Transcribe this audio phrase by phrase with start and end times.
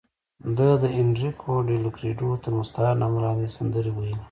[0.57, 4.15] ده د اینریکو ډیلکریډو تر مستعار نامه لاندې سندرې ویلې.